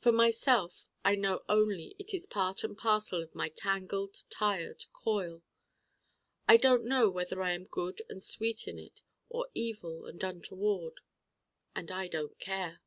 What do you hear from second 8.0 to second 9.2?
and sweet in it